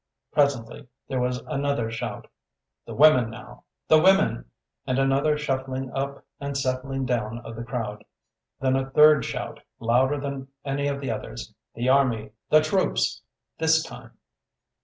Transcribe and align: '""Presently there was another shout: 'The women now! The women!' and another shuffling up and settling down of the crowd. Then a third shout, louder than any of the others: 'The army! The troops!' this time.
'""Presently 0.33 0.87
there 1.07 1.19
was 1.21 1.43
another 1.45 1.91
shout: 1.91 2.25
'The 2.87 2.95
women 2.95 3.29
now! 3.29 3.65
The 3.87 4.01
women!' 4.01 4.45
and 4.87 4.97
another 4.97 5.37
shuffling 5.37 5.91
up 5.91 6.25
and 6.39 6.57
settling 6.57 7.05
down 7.05 7.37
of 7.41 7.55
the 7.55 7.63
crowd. 7.63 8.03
Then 8.59 8.75
a 8.75 8.89
third 8.89 9.23
shout, 9.25 9.59
louder 9.79 10.19
than 10.19 10.47
any 10.65 10.87
of 10.87 11.01
the 11.01 11.11
others: 11.11 11.53
'The 11.75 11.87
army! 11.87 12.31
The 12.49 12.61
troops!' 12.61 13.21
this 13.59 13.83
time. 13.83 14.17